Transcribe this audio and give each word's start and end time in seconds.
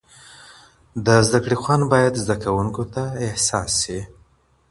د 1.05 1.07
زده 1.27 1.39
کړي 1.43 1.57
خوند 1.61 1.83
باید 1.93 2.13
زده 2.23 2.35
کوونکو 2.43 2.83
ته 2.93 3.03
احساس 3.25 3.69
سي. 3.81 3.99